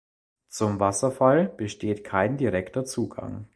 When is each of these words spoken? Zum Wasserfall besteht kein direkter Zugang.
Zum 0.49 0.79
Wasserfall 0.79 1.47
besteht 1.55 2.03
kein 2.03 2.35
direkter 2.35 2.85
Zugang. 2.85 3.45